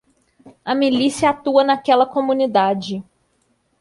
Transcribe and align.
A 0.65 0.73
milícia 0.73 1.29
atua 1.29 1.63
naquela 1.63 2.07
comunidade. 2.07 3.03